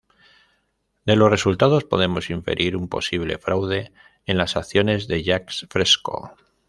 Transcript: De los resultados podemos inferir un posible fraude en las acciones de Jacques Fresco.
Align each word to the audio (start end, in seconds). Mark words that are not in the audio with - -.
De 1.05 1.15
los 1.15 1.29
resultados 1.29 1.83
podemos 1.83 2.31
inferir 2.31 2.75
un 2.75 2.87
posible 2.89 3.37
fraude 3.37 3.93
en 4.25 4.39
las 4.39 4.57
acciones 4.57 5.07
de 5.07 5.21
Jacques 5.21 5.67
Fresco. 5.69 6.35